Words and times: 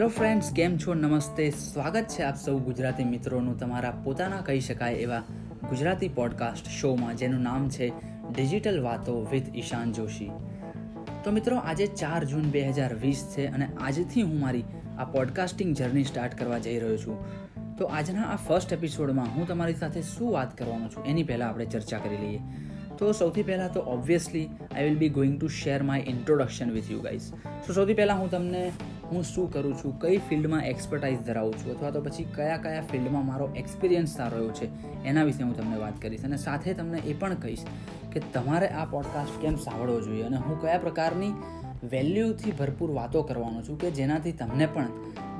Hello 0.00 0.08
friends, 0.08 0.52
કેમ 0.52 0.76
છો? 0.76 0.94
નમસ્તે. 0.94 1.50
સ્વાગત 1.50 2.04
છે 2.08 2.22
આપ 2.22 2.36
સૌ 2.36 2.58
ગુજરાતી 2.58 3.04
મિત્રોનું 3.04 3.58
તમારા 3.58 3.90
પોતાના 3.90 4.40
કહી 4.40 4.60
શકાય 4.60 4.92
એવા 4.92 5.18
ગુજરાતી 5.68 6.08
પોડકાસ્ટ 6.08 6.66
શોમાં 6.80 7.16
જેનું 7.16 7.40
નામ 7.40 7.68
છે 7.68 7.92
ડિજિટલ 8.36 8.80
વાતો 8.82 9.28
વિથ 9.32 9.56
ઈશાન 9.56 9.92
જોશી. 9.92 10.30
તો 11.24 11.30
મિત્રો, 11.30 11.56
આજે 11.56 11.86
ચાર 11.86 12.24
જૂન 12.24 12.42
બે 12.42 12.68
હજાર 12.68 12.94
વીસ 12.94 13.34
છે 13.38 13.46
અને 13.46 13.68
આજથી 13.80 14.22
હું 14.22 14.40
મારી 14.40 14.64
આ 14.98 15.04
પોડકાસ્ટિંગ 15.04 15.76
જર્ની 15.76 16.04
સ્ટાર્ટ 16.04 16.34
કરવા 16.34 16.58
જઈ 16.58 16.78
રહ્યો 16.78 16.96
છું. 16.96 17.24
તો 17.76 17.84
આજના 17.84 18.22
આ 18.22 18.36
ફર્સ્ટ 18.36 18.72
એપિસોડમાં 18.72 19.26
હું 19.34 19.48
તમારી 19.48 19.74
સાથે 19.74 20.02
શું 20.02 20.32
વાત 20.32 20.58
કરવાનો 20.58 20.88
છું, 20.88 21.04
એની 21.04 21.22
પહેલાં 21.22 21.48
આપણે 21.48 21.64
ચર્ચા 21.64 21.98
કરી 21.98 22.16
લઈએ. 22.16 22.40
તો 22.98 23.12
સૌથી 23.12 23.42
પહેલાં 23.42 23.72
તો 23.72 23.80
obviously 23.80 24.48
I 24.74 24.84
will 24.84 24.98
be 24.98 25.08
going 25.08 25.40
to 25.40 25.48
share 25.48 25.82
my 25.82 26.00
introduction 26.00 26.70
with 26.70 26.90
you 26.90 27.00
guys 27.00 27.20
so 27.66 27.72
સૌથી 27.72 27.94
પહેલાં 27.94 28.18
હું 28.18 28.30
તમને 28.30 28.72
હું 29.10 29.22
શું 29.22 29.52
કરું 29.52 29.74
છું, 29.74 30.00
કઈ 30.00 30.16
ફિલ્ડમાં 30.16 30.64
એક્સપર્ટાઇઝ 30.64 31.20
ધરાવું 31.20 31.54
છું 31.54 31.72
અથવા 31.72 31.90
તો 31.90 32.00
પછી 32.00 32.24
કયા 32.24 32.56
કયા 32.56 32.80
ફિલ્ડમાં 32.80 33.26
મારો 33.26 33.48
એક્સપિરિયન્સ 33.56 34.16
સારો 34.16 34.36
રહ્યો 34.36 34.50
છે, 34.50 34.68
એના 35.04 35.24
વિશે 35.24 35.42
હું 35.42 35.56
તમને 35.56 35.76
વાત 35.76 36.02
કરીશ. 36.02 36.24
અને 36.24 36.36
સાથે 36.36 36.72
તમને 36.72 36.98
એ 36.98 37.14
પણ 37.14 37.34
કહીશ 37.34 37.64
કે 38.12 38.20
તમારે 38.32 38.68
આ 38.68 38.84
પોડકાસ્ટ 38.84 39.42
કેમ 39.42 39.56
સાંભળવો 39.56 40.00
જોઈએ 40.00 40.22
અને 40.22 40.36
હું 40.36 40.60
કયા 40.60 40.78
પ્રકારની 40.78 41.32
વેલ્યુથી 41.90 42.50
ભરપૂર 42.50 42.90
વાતો 42.90 43.22
કરવાનો 43.22 43.62
છું 43.62 43.78
કે 43.78 43.90
જેનાથી 43.90 44.32
તમને 44.32 44.66
પણ 44.66 44.86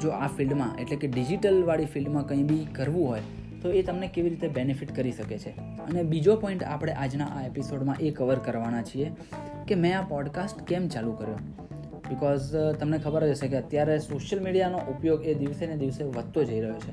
જો 0.01 0.09
આ 0.09 0.27
ફિલ્ડમાં, 0.27 0.79
એટલે 0.79 0.96
કે 0.96 1.09
ડિજિટલવાળી 1.09 1.84
ફિલ્ડમાં 1.84 2.27
કંઈ 2.27 2.43
બી 2.43 2.65
કરવું 2.65 3.09
હોય, 3.09 3.21
તો 3.62 3.71
એ 3.71 3.82
તમને 3.82 4.07
કેવી 4.07 4.29
રીતે 4.29 4.48
બેનિફિટ 4.48 4.96
કરી 4.96 5.12
શકે 5.12 5.38
છે. 5.38 5.51
અને 5.60 6.02
બીજો 6.02 6.37
પોઈન્ટ 6.37 6.62
આપણે 6.65 6.93
આજના 6.93 7.27
આ 7.27 7.46
એપિસોડમાં 7.46 7.96
એ 8.01 8.10
કવર 8.10 8.38
કરવાના 8.38 8.82
છીએ 8.82 9.10
કે 9.68 9.74
મેં 9.74 9.98
આ 9.98 10.02
પોડકાસ્ટ 10.02 10.62
કેમ 10.62 10.88
ચાલુ 10.88 11.12
કર્યો? 11.12 11.38
બિકોઝ 12.10 12.50
તમને 12.80 12.98
ખબર 12.98 13.27
જ 13.27 13.30
હશે 13.30 13.48
કે 13.48 13.59
અત્યારે 13.59 13.98
સોશિયલ 13.98 14.43
મીડિયાનો 14.43 14.82
ઉપયોગ 14.88 15.24
એ 15.24 15.34
દિવસે 15.34 15.65
ને 15.66 15.76
દિવસે 15.76 16.02
વધતો 16.09 16.45
જઈ 16.45 16.60
રહ્યો 16.60 16.80
છે. 16.80 16.93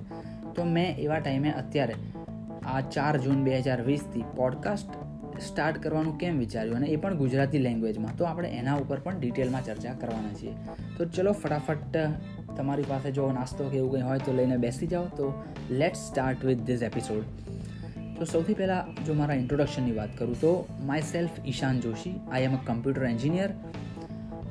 તો 0.54 0.70
મેં 0.76 0.96
એવા 0.98 1.20
ટાઈમે 1.20 1.52
અત્યારે, 1.58 1.98
આ 2.66 2.80
ચાર 2.94 3.18
જૂન 3.18 3.44
બે 3.44 3.60
હજાર 3.60 3.82
વીસથી 3.82 4.24
પોડકાસ્ટ 4.36 4.96
સ્ટાર્ટ 5.40 5.78
કરવાનું 5.78 6.16
કેમ 6.18 6.38
વિચાર્યું 6.38 6.78
અને 6.78 6.88
એ 6.88 6.96
પણ 6.96 7.18
ગુજરાતી 7.18 7.60
લેંગ્વેજમાં 7.60 8.16
તો 8.18 8.26
આપણે 8.26 8.50
એના 8.52 8.76
ઉપર 8.76 9.00
પણ 9.00 9.20
ડિટેલમાં 9.20 9.66
ચર્ચા 9.66 9.94
કરવાના 9.94 10.34
છીએ. 10.34 10.54
તો 10.98 11.06
ચલો 11.16 11.34
ફટાફટ 11.34 11.98
તમારી 12.58 12.88
પાસે 12.88 13.12
જો 13.12 13.28
નાસ્તો 13.32 13.68
કે 13.70 13.78
એવું 13.78 13.92
કંઈ 13.92 14.02
હોય 14.02 14.24
તો 14.26 14.34
લઈને 14.34 14.58
બેસી 14.58 14.88
જાઓ. 14.88 15.06
તો 15.18 15.28
let's 15.72 16.08
start 16.08 16.46
with 16.46 16.62
this 16.62 16.84
episode 16.84 17.24
તો 18.18 18.26
સૌથી 18.26 18.54
પહેલાં 18.54 19.06
જો 19.06 19.14
મારા 19.14 19.36
ઇન્ટ્રોડક્શનની 19.36 19.92
વાત 19.92 20.14
કરું 20.18 20.40
તો 20.42 20.54
myself 21.10 21.36
Ishan 21.46 21.80
Joshi. 21.80 22.14
I 22.32 22.44
am 22.44 22.56
a 22.56 22.62
computer 22.66 23.04
engineer 23.06 23.50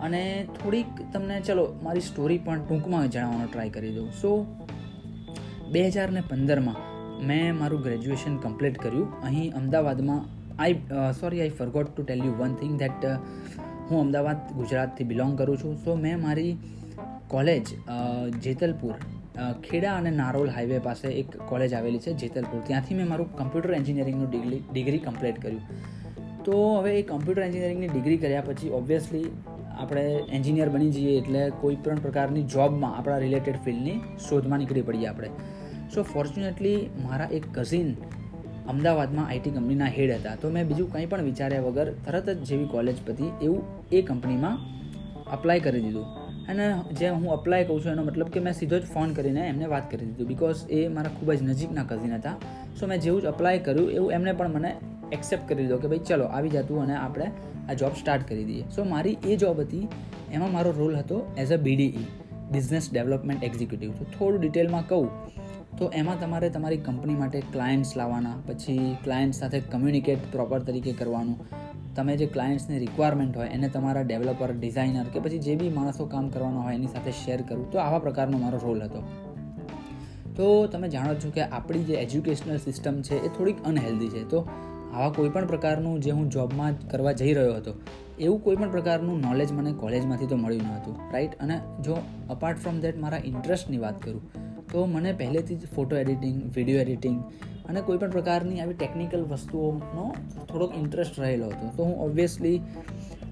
અને 0.05 0.23
થોડીક 0.59 0.91
તમને, 1.13 1.37
ચલો, 1.47 1.65
મારી 1.85 2.07
સ્ટોરી 2.09 2.41
પણ 2.47 2.63
ટૂંકમાં 2.63 3.11
જણાવવાનો 3.15 3.47
ટ્રાય 3.51 3.75
કરી 3.77 3.95
દઉં. 3.97 4.09
સો 4.21 4.31
બે 5.73 5.83
હજાર 5.95 6.11
ને 6.17 6.23
પંદરમાં 6.31 6.79
મેં 7.29 7.57
મારું 7.61 7.83
ગ્રેજ્યુએશન 7.87 8.35
કમ્પ્લીટ 8.45 8.79
કર્યું. 8.85 9.09
અહીં 9.29 9.55
અમદાવાદમાં 9.61 10.23
I 10.59 10.77
sorry 11.21 11.41
I 11.43 11.57
forgot 11.59 11.89
to 11.91 12.03
tell 12.07 12.23
you 12.27 12.35
one 12.41 12.55
thing 12.61 12.75
that 12.83 13.05
હું 13.89 13.99
અમદાવાદ 14.05 14.41
ગુજરાતથી 14.61 15.09
બિલોંગ 15.13 15.35
કરું 15.41 15.59
છું. 15.63 15.75
સો 15.85 15.97
મેં 16.05 16.19
મારી 16.27 16.53
કોલેજ 17.35 17.67
જેતલપુર 18.45 18.95
ખેડા 19.67 19.97
અને 20.01 20.11
નારોલ 20.21 20.51
હાઈવે 20.57 20.79
પાસે 20.87 21.09
એક 21.21 21.31
કોલેજ 21.51 21.73
આવેલી 21.75 22.03
છે, 22.05 22.13
જેતલપુર. 22.23 22.61
ત્યાંથી 22.69 22.97
મેં 23.01 23.09
મારું 23.13 23.29
કમ્પ્યુટર 23.41 23.73
એન્જિનિયરિંગનું 23.81 24.31
ડિગ્રી 24.31 24.63
ડિગ્રી 24.73 25.03
કમ્પ્લીટ 25.07 25.39
કર્યું. 25.43 25.65
તો 26.47 26.57
હવે 26.79 26.93
એ 27.01 27.03
કમ્પ્યુટર 27.11 27.43
એન્જિનિયરિંગની 27.49 27.91
ડિગ્રી 27.93 28.21
કર્યા 28.25 28.47
પછી 28.49 28.73
ઓબ્વિયસલી 28.81 29.29
આપણે 29.79 30.25
એન્જિનિયર 30.29 30.69
બની 30.69 30.91
જઈએ 30.91 31.19
એટલે 31.21 31.53
કોઈ 31.61 31.77
પણ 31.77 31.95
પ્રકારની 31.95 32.43
જોબમાં 32.43 32.97
આપણા 32.97 33.19
રિલેટેડ 33.19 33.57
ફિલ્ડની 33.65 34.01
શોધમાં 34.29 34.59
નીકળી 34.59 34.83
પડીએ 34.83 35.07
આપણે. 35.07 35.29
સો 35.95 36.03
ફોર્ચ્યુનેટલી 36.03 36.91
મારા 37.03 37.29
એક 37.33 37.43
કઝિન 37.55 37.95
અમદાવાદમાં 38.69 39.29
આઈટી 39.29 39.51
કંપનીના 39.51 39.85
હેડ 39.85 40.11
હતા. 40.11 40.35
તો 40.35 40.51
મેં 40.51 40.69
બીજું 40.69 40.93
કંઈ 40.93 41.07
પણ 41.07 41.23
વિચાર્યા 41.23 41.61
વગર 41.61 41.93
તરત 41.93 42.31
જ 42.31 42.39
જેવી 42.39 42.65
કોલેજ 42.65 42.97
પતી 43.07 43.31
એવું 43.43 43.63
એ 43.93 44.03
કંપનીમાં 44.03 44.59
અપ્લાય 45.33 45.61
કરી 45.61 45.81
દીધું. 45.81 46.05
અને 46.49 46.75
જે 46.93 47.09
હું 47.09 47.33
અપ્લાય 47.33 47.65
કહું 47.65 47.85
છું 47.85 47.93
એનો 47.93 48.03
મતલબ 48.03 48.27
કે 48.27 48.41
મેં 48.41 48.53
સીધો 48.53 48.79
જ 48.79 48.83
ફોન 48.83 49.13
કરીને 49.13 49.41
એમને 49.41 49.67
વાત 49.67 49.91
કરી 49.91 50.07
દીધું. 50.07 50.27
બિકોઝ 50.27 50.71
એ 50.71 50.89
મારા 50.89 51.09
ખૂબ 51.09 51.33
જ 51.33 51.43
નજીકના 51.43 51.83
કઝિન 51.83 52.15
હતા. 52.15 52.37
સો 52.81 52.87
મેં 52.87 53.01
જેવું 53.01 53.23
જ 53.23 53.25
અપ્લાય 53.25 53.59
કર્યું 53.59 53.91
એવું 53.91 54.13
એમને 54.13 54.33
પણ 54.33 54.49
મને 54.49 54.77
એક્સેપ્ટ 55.13 55.49
કરી 55.49 55.63
દીધો 55.63 55.79
કે 55.79 55.89
ભાઈ 55.89 55.99
ચલો, 55.99 56.25
આવી 56.25 56.49
જતું 56.49 56.83
અને 56.83 56.97
આપણે 56.97 57.31
આ 57.71 57.73
જોબ 57.73 57.93
સ્ટાર્ટ 57.93 58.29
કરી 58.29 58.45
દઈએ. 58.45 58.63
સો 58.77 58.85
મારી 58.85 59.17
એ 59.25 59.37
જોબ 59.37 59.61
હતી, 59.61 59.89
એમાં 60.33 60.53
મારો 60.53 60.71
રોલ 60.79 60.97
હતો 60.97 61.33
as 61.39 61.53
a 61.53 61.57
BDE 61.57 62.07
business 62.53 62.93
development 62.93 63.45
executive 63.45 63.93
તો 63.93 64.05
થોડું 64.05 64.41
ડિટેલમાં 64.41 64.89
કહું, 64.89 65.11
તો 65.79 65.89
એમાં 65.89 66.21
તમારે 66.21 66.51
તમારી 66.51 66.77
કંપની 66.77 67.15
માટે 67.15 67.41
ક્લાયન્ટ્સ 67.41 67.97
લાવવાના, 67.97 68.35
પછી 68.47 68.97
ક્લાયન્ટ 69.05 69.35
સાથે 69.35 69.61
કમ્યુનિકેટ 69.61 70.19
પ્રોપર 70.33 70.59
તરીકે 70.59 70.93
કરવાનું. 70.93 71.39
તમે 71.95 72.17
જે 72.17 72.27
ક્લાયન્ટ્સની 72.27 72.79
રિક્વાયરમેન્ટ 72.79 73.37
હોય, 73.37 73.49
એને 73.49 73.69
તમારા 73.69 74.01
ડેવલપર 74.01 74.53
ડિઝાઇનર 74.53 75.05
કે 75.05 75.21
પછી 75.21 75.39
જે 75.39 75.57
બી 75.57 75.69
માણસો 75.69 76.07
કામ 76.07 76.29
કરવાના 76.29 76.61
હોય, 76.61 76.75
એની 76.75 76.87
સાથે 76.87 77.11
શેર 77.11 77.43
કરવું. 77.43 77.71
તો 77.71 77.79
આવા 77.79 77.99
પ્રકારનો 77.99 78.39
મારો 78.39 78.59
રોલ 78.63 78.83
હતો. 78.83 79.03
તો 80.37 80.67
તમે 80.67 80.89
જાણો 80.89 81.15
છો 81.15 81.31
કે 81.31 81.43
આપણી 81.43 81.85
જે 81.85 81.95
એજ્યુકેશનલ 81.95 82.57
સિસ્ટમ 82.57 83.03
છે, 83.03 83.25
એ 83.25 83.29
થોડીક 83.29 83.65
અનહેલ્ધી 83.65 84.09
છે. 84.09 84.29
તો 84.31 84.49
આવા 84.97 85.15
કોઈ 85.17 85.31
પણ 85.35 85.49
પ્રકારનું 85.51 85.97
જે 86.05 86.13
હું 86.19 86.29
જોબમાં 86.35 86.77
કરવા 86.91 87.15
જઈ 87.21 87.33
રહ્યો 87.39 87.57
હતો, 87.57 87.73
એવું 88.19 88.39
કોઈ 88.45 88.57
પણ 88.57 88.71
પ્રકારનું 88.71 89.19
નોલેજ 89.27 89.51
મને 89.53 89.73
કોલેજમાંથી 89.83 90.29
તો 90.33 90.37
મળ્યું 90.43 90.69
ન 90.69 90.79
હતું 90.79 90.97
રાઈટ 91.15 91.35
અને 91.45 91.57
જો 91.87 91.97
અપાર્ટ 92.35 92.63
ફ્રોમ 92.63 92.79
દેટ 92.85 93.03
મારા 93.03 93.23
ઇન્ટરેસ્ટની 93.31 93.81
વાત 93.83 93.99
કરું, 94.05 94.23
તો 94.73 94.87
મને 94.95 95.11
પહેલેથી 95.21 95.59
જ 95.61 95.75
ફોટો 95.75 95.99
એડિટિંગ 96.03 96.39
વીડિયો 96.55 96.85
એડિટિંગ 96.85 97.19
અને 97.69 97.81
કોઈ 97.87 97.99
પણ 98.01 98.15
પ્રકારની 98.17 98.59
આવી 98.61 98.79
ટેકનિકલ 98.81 99.23
વસ્તુઓનો 99.33 100.07
થોડોક 100.49 100.73
ઇન્ટરેસ્ટ 100.81 101.21
રહેલો 101.23 101.51
હતો. 101.53 101.67
તો 101.77 101.89
હું 101.89 101.97
ઓબ્વિયસલી 102.07 102.57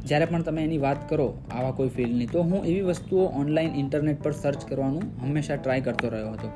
જ્યારે 0.09 0.27
પણ 0.31 0.45
તમે 0.47 0.63
એની 0.69 0.81
વાત 0.85 1.01
કરો 1.11 1.29
આવા 1.31 1.75
કોઈ 1.79 1.93
ફિલ્ડની 1.97 2.29
તો 2.33 2.45
હું 2.49 2.61
એવી 2.71 2.85
વસ્તુઓ 2.91 3.25
ઓનલાઈન 3.41 3.75
ઇન્ટરનેટ 3.83 4.23
પર 4.25 4.35
સર્ચ 4.43 4.69
કરવાનું 4.71 5.07
હંમેશા 5.23 5.59
ટ્રાય 5.59 5.87
કરતો 5.89 6.13
રહ્યો 6.15 6.35
હતો. 6.37 6.49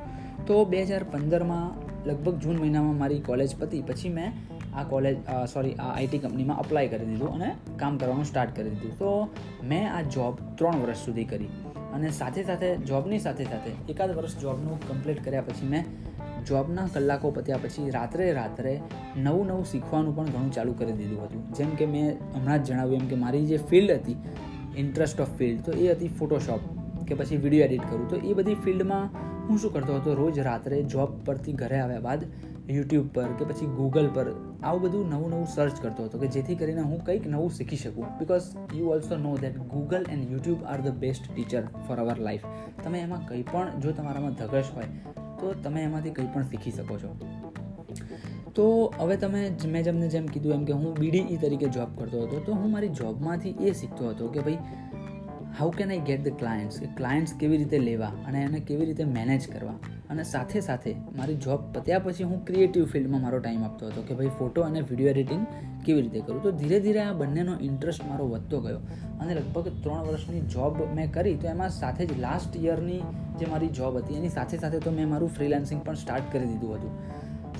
તો 0.47 0.55
બે 0.71 0.85
હજાર 0.89 1.03
પંદરમાં 1.13 1.67
લગભગ 2.07 2.35
જૂન 2.43 2.57
મહિનામાં 2.61 2.97
મારી 3.01 3.21
કોલેજ 3.29 3.51
પતી, 3.59 3.83
પછી 3.87 4.13
મેં 4.17 4.29
આ 4.79 4.83
કોલેજ 4.91 5.17
સોરી 5.53 5.73
આ 5.77 5.89
આઈટી 5.93 6.21
કંપનીમાં 6.25 6.61
અપ્લાય 6.63 6.91
કરી 6.93 7.09
દીધું 7.11 7.33
અને 7.37 7.49
કામ 7.79 7.97
કરવાનું 7.97 8.29
સ્ટાર્ટ 8.31 8.53
કરી 8.57 8.75
દીધું. 8.75 8.99
તો 8.99 9.09
મેં 9.71 9.85
આ 9.95 10.03
જોબ 10.15 10.45
ત્રણ 10.57 10.83
વર્ષ 10.83 11.05
સુધી 11.05 11.27
કરી 11.31 11.49
અને 11.95 12.09
સાથે 12.17 12.41
સાથે 12.49 12.67
જોબની 12.89 13.19
સાથે 13.19 13.43
સાથે 13.51 13.71
એકાદ 13.93 14.15
વર્ષ 14.17 14.35
જોબનું 14.43 14.87
કમ્પ્લીટ 14.87 15.21
કર્યા 15.25 15.47
પછી 15.47 15.69
મેં 15.73 15.85
જોબના 16.49 16.87
કલાકો 16.93 17.31
પત્યા 17.37 17.63
પછી 17.63 17.87
રાત્રે 17.95 18.27
રાત્રે 18.33 18.73
નવું 19.17 19.47
નવું 19.47 19.65
શીખવાનું 19.71 20.13
પણ 20.17 20.29
ઘણું 20.33 20.51
ચાલુ 20.57 20.75
કરી 20.79 20.97
દીધું 20.99 21.23
હતું. 21.23 21.41
જેમ 21.57 21.71
કે 21.79 21.87
મેં 21.93 22.05
હમણાં 22.35 22.59
જ 22.63 22.67
જણાવ્યું 22.69 23.01
એમ 23.01 23.07
કે 23.07 23.17
મારી 23.23 23.45
જે 23.51 23.57
ફિલ્ડ 23.71 23.91
હતી 23.91 24.17
ઇન્ટરેસ્ટ 24.83 25.23
ઓફ 25.25 25.33
ફિલ્ડ 25.39 25.65
તો 25.65 25.71
એ 25.77 25.89
હતી 25.93 26.11
ફોટોશોપ 26.19 26.61
કે 27.07 27.17
પછી 27.19 27.41
વીડિયો 27.43 27.67
એડિટ 27.67 27.89
કરું. 27.89 28.05
તો 28.11 28.21
એ 28.29 28.37
બધી 28.39 28.59
ફિલ્ડમાં 28.65 29.05
હું 29.47 29.57
શું 29.61 29.73
કરતો 29.75 29.97
હતો? 29.97 30.15
રોજ 30.21 30.39
રાત્રે 30.47 30.79
જોબ 30.93 31.19
પરથી 31.25 31.57
ઘરે 31.61 31.79
આવ્યા 31.79 32.05
બાદ 32.07 32.25
યુટ્યુબ 32.69 33.07
પર 33.13 33.31
કે 33.37 33.45
પછી 33.45 33.67
ગૂગલ 33.75 34.07
પર 34.13 34.27
આવું 34.63 34.81
બધું 34.81 35.09
નવું 35.09 35.29
નવું 35.29 35.47
સર્ચ 35.47 35.81
કરતો 35.81 36.03
હતો 36.03 36.19
કે 36.19 36.27
જેથી 36.27 36.55
કરીને 36.55 36.81
હું 36.81 36.99
કંઈક 37.05 37.27
નવું 37.27 37.49
શીખી 37.49 37.75
શકું. 37.75 38.05
Because 38.19 38.49
you 38.75 38.85
also 38.87 39.17
know 39.17 39.37
that 39.37 39.57
Google 39.57 40.05
and 40.09 40.31
YouTube 40.31 40.63
are 40.63 40.81
the 40.81 40.89
best 40.95 41.29
teacher 41.35 41.63
for 41.87 41.97
our 41.97 42.17
life 42.19 42.45
તમે 42.83 42.99
એમાં 42.99 43.27
કંઈ 43.27 43.45
પણ 43.51 43.79
જો 43.79 43.91
તમારામાં 43.91 44.33
ધગશ 44.33 44.71
હોય, 44.75 44.89
તો 45.39 45.53
તમે 45.63 45.83
એમાંથી 45.83 46.09
કંઈ 46.11 46.33
પણ 46.33 46.43
શીખી 46.43 46.71
શકો 46.71 46.97
છો. 46.97 47.15
તો 48.55 48.65
હવે 48.99 49.17
તમે 49.17 49.41
મેં 49.65 49.83
જેમને 49.83 50.07
જેમ 50.07 50.25
કીધું 50.25 50.53
એમ 50.53 50.65
કે 50.65 50.73
હું 50.73 50.97
બીડીઈ 50.99 51.37
તરીકે 51.37 51.69
જોબ 51.69 51.99
કરતો 51.99 52.23
હતો, 52.23 52.39
તો 52.45 52.53
હું 52.53 52.71
મારી 52.71 52.89
જોબમાંથી 52.89 53.55
એ 53.61 53.73
શીખતો 53.73 54.09
હતો 54.09 54.27
કે 54.27 54.39
ભાઈ 54.39 54.57
how 55.59 55.71
can 55.71 55.91
I 55.91 55.99
get 55.99 56.23
the 56.23 56.35
clients 56.39 56.79
કે 56.79 56.87
ક્લાયન્ટ્સ 56.97 57.33
કેવી 57.33 57.57
રીતે 57.57 57.79
લેવા 57.79 58.11
અને 58.27 58.41
એને 58.41 58.59
કેવી 58.59 58.85
રીતે 58.85 59.03
મેનેજ 59.03 59.47
કરવા? 59.47 59.77
અને 60.09 60.23
સાથે 60.23 60.61
સાથે 60.61 60.91
મારી 61.17 61.35
જોબ 61.35 61.59
પત્યા 61.77 61.99
પછી 61.99 62.23
હું 62.23 62.45
ક્રિએટિવ 62.45 62.85
ફિલ્ડમાં 62.85 63.21
મારો 63.21 63.39
ટાઈમ 63.39 63.63
આપતો 63.63 63.87
હતો 63.87 64.01
કે 64.01 64.13
ભાઈ 64.13 64.27
ફોટો 64.39 64.61
અને 64.61 64.81
વીડિયો 64.81 65.09
એડિટિંગ 65.09 65.45
કેવી 65.85 66.01
રીતે 66.01 66.19
કરું? 66.19 66.43
તો 66.43 66.51
ધીરે 66.51 66.79
ધીરે 66.79 67.01
આ 67.01 67.13
બંનેનો 67.13 67.53
ઇન્ટરેસ્ટ 67.61 68.05
મારો 68.09 68.27
વધતો 68.27 68.59
ગયો 68.59 68.79
અને 69.19 69.33
લગભગ 69.35 69.67
ત્રણ 69.83 70.03
વર્ષની 70.03 70.41
જોબ 70.41 70.83
મેં 70.95 71.11
કરી 71.11 71.35
તો 71.35 71.47
એમાં 71.47 71.69
સાથે 71.69 72.05
જ 72.05 72.19
લાસ્ટ 72.19 72.59
યરની 72.63 73.01
જે 73.39 73.45
મારી 73.45 73.69
જોબ 73.69 73.97
હતી 73.97 74.15
એની 74.15 74.29
સાથે 74.29 74.57
સાથે 74.57 74.79
તો 74.79 74.91
મેં 74.91 75.09
મારું 75.09 75.29
ફ્રીલાન્સિંગ 75.29 75.81
પણ 75.85 75.95
સ્ટાર્ટ 75.95 76.31
કરી 76.31 76.45
દીધું 76.45 76.77
હતું. 76.77 76.93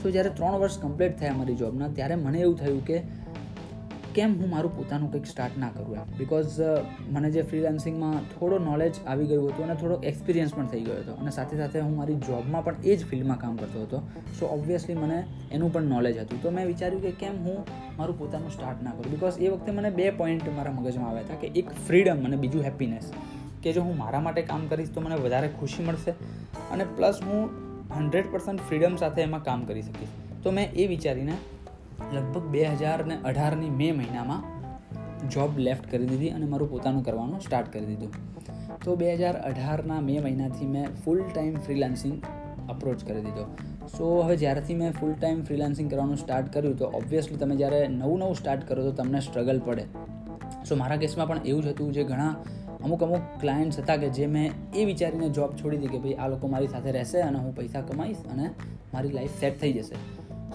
સો 0.03 0.09
જ્યારે 0.09 0.29
ત્રણ 0.29 0.59
વર્ષ 0.59 0.79
કમ્પ્લીટ 0.79 1.17
થયા 1.19 1.33
મારી 1.33 1.55
જોબના 1.55 1.87
ત્યારે 1.87 2.15
મને 2.15 2.39
એવું 2.39 2.57
થયું 2.57 2.85
કે 2.85 3.01
કેમ 4.15 4.33
હું 4.41 4.49
મારું 4.49 4.77
પોતાનું 4.77 5.11
કંઈક 5.11 5.25
સ્ટાર્ટ 5.25 5.57
ના 5.57 5.69
કરું 5.69 5.95
એમ? 5.95 6.17
બિકોઝ 6.17 6.59
મને 7.09 7.31
જે 7.31 7.41
ફ્રીલાન્સિંગમાં 7.41 8.39
થોડો 8.39 8.57
નોલેજ 8.59 8.93
આવી 9.07 9.25
ગયું 9.25 9.49
હતું 9.49 9.65
અને 9.65 9.75
થોડો 9.75 10.01
એક્સપિરિયન્સ 10.03 10.53
પણ 10.53 10.67
થઈ 10.67 10.81
ગયો 10.81 10.95
હતો. 10.95 11.13
અને 11.13 11.31
સાથે 11.31 11.57
સાથે 11.57 11.79
હું 11.79 11.97
મારી 11.97 12.15
જોબમાં 12.15 12.63
પણ 12.63 12.75
એ 12.83 12.95
જ 12.95 13.05
ફિલ્ડમાં 13.05 13.39
કામ 13.39 13.55
કરતો 13.55 13.81
હતો. 13.81 14.01
સો 14.39 14.45
ઓબ્વિયસલી 14.45 14.95
મને 14.95 15.23
એનું 15.51 15.73
પણ 15.73 15.83
નોલેજ 15.83 16.17
હતું. 16.17 16.41
તો 16.41 16.49
મેં 16.49 16.67
વિચાર્યું 16.67 17.01
કે 17.01 17.11
કેમ 17.11 17.37
હું 17.37 17.65
મારું 17.97 18.19
પોતાનું 18.19 18.51
સ્ટાર્ટ 18.51 18.83
ના 18.83 18.91
કરું? 18.91 19.11
બિકોઝ 19.11 19.39
એ 19.39 19.47
વખતે 19.47 19.71
મને 19.71 19.89
બે 19.89 20.11
પોઈન્ટ 20.11 20.49
મારા 20.55 20.71
મગજમાં 20.71 21.09
આવ્યા 21.09 21.21
હતા 21.21 21.35
કે 21.35 21.47
એક 21.47 21.69
ફ્રીડમ 21.69 22.25
અને 22.25 22.35
બીજું 22.35 22.63
હેપીનેસ 22.63 23.13
કે 23.63 23.73
જો 23.73 23.81
હું 23.81 23.97
મારા 23.97 24.19
માટે 24.19 24.41
કામ 24.41 24.67
કરીશ 24.67 24.91
તો 24.91 25.01
મને 25.01 25.15
વધારે 25.15 25.49
ખુશી 25.59 25.83
મળશે 25.83 26.11
અને 26.71 26.83
પ્લસ 26.83 27.19
હું 27.25 27.49
હંડ્રેડ 27.97 28.31
પર્સન્ટ 28.31 28.61
ફ્રીડમ 28.61 28.95
સાથે 28.95 29.21
એમાં 29.21 29.43
કામ 29.43 29.65
કરી 29.65 29.81
શકીશ. 29.81 30.09
તો 30.43 30.51
મેં 30.51 30.71
એ 30.71 30.87
વિચારીને 30.87 31.33
લગભગ 32.13 32.45
બે 32.51 32.63
હજાર 32.75 33.05
ને 33.05 33.15
અઢારની 33.23 33.69
મે 33.69 33.91
મહિનામાં 33.91 34.41
જોબ 35.29 35.57
લેફ્ટ 35.57 35.89
કરી 35.91 36.05
દીધી 36.05 36.29
અને 36.29 36.45
મારું 36.45 36.69
પોતાનું 36.69 37.03
કરવાનું 37.03 37.41
સ્ટાર્ટ 37.41 37.71
કરી 37.71 37.85
દીધું. 37.85 38.11
તો 38.83 38.95
બે 38.95 39.15
હજાર 39.15 39.35
અઢારના 39.35 40.01
મે 40.01 40.19
મહિનાથી 40.19 40.65
મેં 40.65 40.85
ફૂલ 41.05 41.19
ટાઈમ 41.23 41.55
ફ્રીલાન્સિંગ 41.55 42.21
અપ્રોચ 42.69 43.03
કરી 43.03 43.21
દીધો. 43.21 43.45
સો 43.97 44.21
હવે 44.21 44.35
જ્યારથી 44.37 44.75
મેં 44.75 44.91
ફૂલ 44.91 45.13
ટાઈમ 45.13 45.41
ફ્રીલાન્સિંગ 45.41 45.89
કરવાનું 45.89 46.17
સ્ટાર્ટ 46.17 46.53
કર્યું, 46.53 46.77
તો 46.77 46.85
ઓબ્વિયસલી 46.85 47.37
તમે 47.37 47.55
જ્યારે 47.55 47.87
નવું 47.87 48.19
નવું 48.19 48.35
સ્ટાર્ટ 48.35 48.63
કરો 48.67 48.83
તો 48.83 48.91
તમને 48.91 49.21
સ્ટ્રગલ 49.21 49.59
પડે. 49.59 49.85
સો 50.65 50.75
મારા 50.75 50.97
કેસમાં 50.97 51.27
પણ 51.27 51.45
એવું 51.45 51.63
જ 51.63 51.67
હતું 51.67 51.91
જે 51.91 52.03
ઘણા 52.03 52.33
અમુક 52.83 53.03
અમુક 53.03 53.21
ક્લાયન્ટ્સ 53.41 53.79
હતા 53.79 53.97
કે 53.97 54.09
જે 54.09 54.27
મેં 54.27 54.51
એ 54.75 54.85
વિચારીને 54.85 55.29
જોબ 55.29 55.51
છોડી 55.55 55.77
દીધી 55.77 55.93
કે 55.95 55.99
ભાઈ 55.99 56.15
આ 56.15 56.27
લોકો 56.27 56.47
મારી 56.47 56.67
સાથે 56.67 56.91
રહેશે 56.91 57.21
અને 57.21 57.37
હું 57.37 57.53
પૈસા 57.53 57.81
કમાઈશ 57.81 58.23
અને 58.31 58.45
મારી 58.93 59.11
લાઈફ 59.11 59.39
સેટ 59.39 59.59
થઈ 59.61 59.73
જશે. 59.73 59.95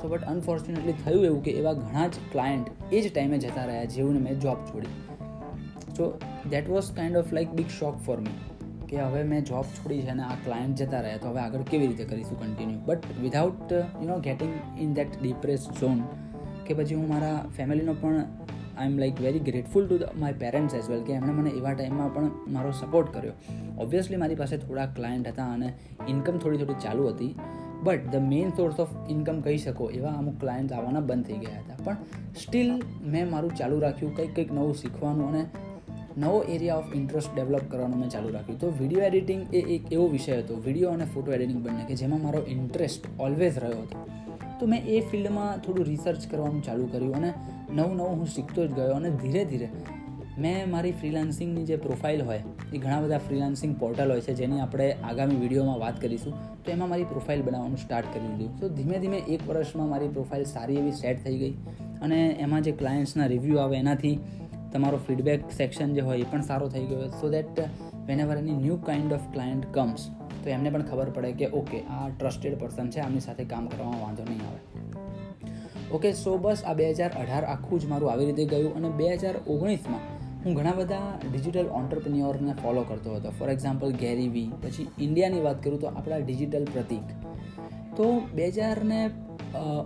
સો 0.02 0.08
બટ 0.08 0.22
અનફોર્ચ્યુનેટલી 0.24 0.92
થયું 1.04 1.24
એવું 1.24 1.42
કે 1.42 1.50
એવા 1.50 1.72
ઘણા 1.72 2.06
જ 2.06 2.24
ક્લાયન્ટ 2.32 2.94
એ 2.94 3.00
જ 3.00 3.12
ટાઈમે 3.14 3.38
જતા 3.38 3.64
રહ્યા 3.64 3.84
જેવું 3.84 4.22
મેં 4.22 4.40
જોબ 4.40 4.56
છોડી. 4.56 4.92
So 5.96 6.18
that 6.50 6.70
was 6.70 6.90
kind 6.92 7.16
of 7.16 7.32
like 7.32 7.52
big 7.52 7.66
shock 7.78 7.96
for 7.96 8.20
me 8.20 8.36
કે 8.88 9.00
હવે 9.00 9.22
મેં 9.22 9.44
જોબ 9.44 9.64
છોડી 9.64 10.00
છે 10.02 10.08
અને 10.08 10.22
આ 10.22 10.36
ક્લાયન્ટ 10.44 10.76
જતા 10.76 11.00
રહ્યા, 11.00 11.16
તો 11.16 11.28
હવે 11.28 11.40
આગળ 11.40 11.62
કેવી 11.62 11.86
રીતે 11.86 12.04
કરીશું 12.04 12.40
continue 12.40 12.80
but 12.86 13.20
without 13.22 13.72
you 13.72 14.08
know 14.08 14.18
getting 14.18 14.54
in 14.80 14.94
that 14.94 15.20
depress 15.22 15.68
zone 15.80 16.00
કે 16.66 16.74
પછી 16.74 16.94
હું 16.94 17.08
મારા 17.08 17.46
ફેમિલીનો 17.56 17.94
પણ 18.00 18.24
I 18.78 18.86
am 18.86 18.98
like 18.98 19.20
very 19.20 19.38
grateful 19.38 19.88
to 19.88 20.20
my 20.20 20.32
parents 20.32 20.74
as 20.74 20.88
well 20.90 21.02
કે 21.02 21.12
એમણે 21.12 21.32
મને 21.32 21.50
એવા 21.50 21.72
ટાઈમમાં 21.72 22.14
પણ 22.14 22.30
મારો 22.48 22.70
સપોર્ટ 22.70 23.14
કર્યો. 23.14 23.32
ઓબ્વિયસલી 23.78 24.16
મારી 24.16 24.34
પાસે 24.34 24.56
થોડા 24.56 24.86
ક્લાયન્ટ 24.86 25.28
હતા 25.28 25.46
અને 25.52 25.68
ઇન્કમ 26.08 26.38
થોડી 26.38 26.58
થોડી 26.58 26.74
ચાલુ 26.82 27.08
હતી. 27.08 27.34
But 27.84 28.10
the 28.12 28.24
main 28.32 28.50
source 28.56 28.80
of 28.80 28.94
income 29.08 29.40
કહી 29.40 29.58
શકો 29.58 29.90
એવા 29.90 30.14
અમુક 30.18 30.40
ક્લાયન્ટ 30.40 30.72
આવવાના 30.72 31.00
બંધ 31.00 31.26
થઈ 31.26 31.36
ગયા 31.36 31.60
હતા. 31.60 31.76
પણ 31.84 31.96
સ્ટીલ 32.34 32.70
મેં 33.06 33.30
મારું 33.30 33.54
ચાલુ 33.56 33.80
રાખ્યું, 33.80 34.16
કંઈક 34.16 34.34
કંઈક 34.34 34.52
નવું 34.52 34.74
શીખવાનું 34.74 35.28
અને 35.28 35.44
નવો 36.18 36.42
એરિયા 36.42 36.76
ઓફ 36.76 36.94
ઇન્ટરેસ્ટ 36.94 37.34
ડેવલપ 37.34 37.64
કરવાનું 37.70 37.98
મેં 38.00 38.10
ચાલુ 38.10 38.32
રાખ્યું. 38.32 38.60
તો 38.60 38.72
વીડિયો 38.80 39.06
એડિટિંગ 39.06 39.54
એ 39.54 39.60
એક 39.76 39.92
એવો 39.92 40.06
વિષય 40.08 40.38
હતો. 40.38 40.54
વીડિયો 40.66 40.90
અને 40.90 41.04
ફોટો 41.04 41.32
એડિટિંગ 41.32 41.62
બંને 41.62 41.84
કે 41.88 41.94
જેમાં 41.94 42.22
મારો 42.22 42.42
ઇન્ટરેસ્ટ 42.48 43.06
ઓલવેઝ 43.18 43.58
રહ્યો 43.58 43.82
હતો. 43.82 43.98
તો 44.60 44.66
મેં 44.66 44.86
એ 44.86 45.00
ફિલ્ડમાં 45.00 45.58
થોડું 45.58 45.86
રિસર્ચ 45.86 46.30
કરવાનું 46.30 46.62
ચાલુ 46.62 46.86
કર્યું 46.86 47.16
અને 47.16 47.34
નવું 47.72 47.96
નવું 47.96 48.16
હું 48.18 48.26
શીખતો 48.26 48.66
જ 48.66 48.70
ગયો 48.70 48.94
અને 48.94 49.10
ધીરે 49.10 49.44
ધીરે 49.44 49.68
મેં 50.38 50.70
મારી 50.70 50.92
ફ્રીલાન્સિંગની 50.92 51.64
જે 51.64 51.76
પ્રોફાઇલ 51.76 52.20
હોય, 52.28 52.42
એ 52.74 52.78
ઘણા 52.78 53.00
બધા 53.02 53.18
ફ્રીલાન્સિંગ 53.26 53.74
પોર્ટલ 53.82 54.10
હોય 54.10 54.20
છે, 54.20 54.34
જેની 54.34 54.60
આપણે 54.60 54.86
આગામી 55.10 55.38
વિડીયોમાં 55.42 55.80
વાત 55.80 56.00
કરીશું, 56.00 56.34
તો 56.64 56.70
એમાં 56.70 56.90
મારી 56.92 57.04
પ્રોફાઇલ 57.04 57.42
બનાવવાનું 57.42 57.78
સ્ટાર્ટ 57.78 58.08
કરી 58.14 58.30
દીધું. 58.30 58.50
તો 58.60 58.68
ધીમે 58.68 58.96
ધીમે 59.04 59.18
એક 59.34 59.42
વર્ષમાં 59.50 59.88
મારી 59.94 60.08
પ્રોફાઇલ 60.16 60.44
સારી 60.54 60.78
એવી 60.82 60.96
સેટ 61.02 61.22
થઈ 61.24 61.36
ગઈ 61.42 61.54
અને 62.00 62.18
એમાં 62.46 62.62
જે 62.62 62.72
ક્લાયન્ટ્સના 62.80 63.28
રિવ્યૂ 63.34 63.60
આવે 63.64 63.76
એનાથી 63.82 64.16
તમારો 64.72 64.98
ફીડબેક 65.06 65.44
સેક્શન 65.60 65.94
જે 65.96 66.02
હોય 66.08 66.26
એ 66.26 66.30
પણ 66.32 66.42
સારો 66.50 66.68
થઈ 66.74 66.86
ગયો. 66.90 67.10
So 67.20 67.30
that 67.36 67.60
whenever 68.24 68.36
any 68.42 68.58
new 68.64 68.78
kind 68.88 69.12
of 69.18 69.28
client 69.36 69.68
comes 69.76 70.08
તો 70.42 70.50
એમને 70.56 70.70
પણ 70.74 70.88
ખબર 70.90 71.12
પડે 71.18 71.32
કે 71.40 71.46
ઓકે 71.60 71.78
આ 71.88 72.08
ટ્રસ્ટેડ 72.08 72.58
પર્સન 72.62 72.90
છે, 72.90 73.00
આમની 73.04 73.24
સાથે 73.28 73.44
કામ 73.52 73.68
કરવામાં 73.68 74.02
વાંધો 74.04 74.24
નહીં 74.30 74.42
આવે. 74.48 74.60
ઓકે 75.96 76.12
સો 76.24 76.32
બસ 76.38 76.64
આ 76.64 76.74
બે 76.74 76.90
હજાર 76.98 77.12
અઢાર 77.22 77.44
આખું 77.54 77.80
જ 77.80 77.92
મારું 77.92 78.10
આવી 78.12 78.28
રીતે 78.30 78.44
ગયું 78.52 78.76
અને 78.78 78.90
બે 79.00 79.08
હજાર 79.22 79.36
ઓગણીસમાં 79.46 80.02
હું 80.44 80.54
ઘણા 80.54 80.72
બધા 80.72 81.18
ડિજિટલ 81.32 81.68
ઓન્ટરપ્રિન્યોરને 81.72 82.54
ફોલો 82.62 82.82
કરતો 82.82 83.14
હતો. 83.14 83.30
ફોર 83.30 83.48
એક્ઝામ્પલ 83.50 83.92
ગેરી 84.00 84.28
વી 84.28 84.48
પછી 84.62 84.86
ઇન્ડિયાની 84.98 85.40
વાત 85.40 85.62
કરું 85.64 85.80
તો 85.80 85.86
આપણા 85.88 86.16
ડિજિટલ 86.16 86.66
પ્રતિક. 86.72 87.04
તો 87.96 88.06
બે 88.34 88.48
હજારને 88.48 89.00